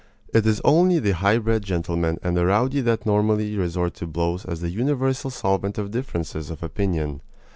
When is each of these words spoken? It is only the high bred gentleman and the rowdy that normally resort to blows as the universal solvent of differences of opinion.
It 0.33 0.47
is 0.47 0.59
only 0.65 0.97
the 0.97 1.11
high 1.11 1.37
bred 1.37 1.61
gentleman 1.61 2.17
and 2.23 2.35
the 2.35 2.47
rowdy 2.47 2.81
that 2.81 3.05
normally 3.05 3.55
resort 3.55 3.93
to 3.97 4.07
blows 4.07 4.45
as 4.45 4.59
the 4.59 4.71
universal 4.71 5.29
solvent 5.29 5.77
of 5.77 5.91
differences 5.91 6.49
of 6.49 6.63
opinion. 6.63 7.21